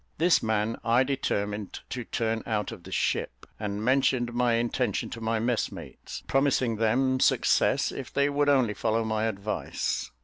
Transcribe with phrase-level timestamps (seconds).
[0.17, 5.21] This man I determined to turn out of the ship, and mentioned my intention to
[5.21, 10.09] my messmates, promising them success if they would only follow my advice.